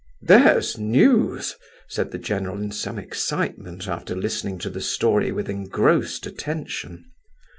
"There's 0.23 0.79
news!" 0.79 1.57
said 1.87 2.09
the 2.09 2.17
general 2.17 2.57
in 2.59 2.71
some 2.71 2.97
excitement, 2.97 3.87
after 3.87 4.15
listening 4.15 4.57
to 4.61 4.69
the 4.71 4.81
story 4.81 5.31
with 5.31 5.47
engrossed 5.47 6.25
attention. 6.25 7.05